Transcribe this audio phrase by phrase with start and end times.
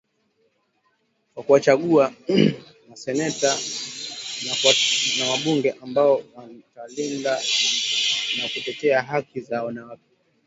[1.33, 2.13] kwa kuwachagua
[2.89, 3.55] maseneta
[5.19, 7.41] na wabunge ambao watalinda
[8.37, 10.03] na kutetea haki za wanawake